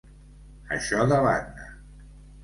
[0.77, 1.67] Això de banda.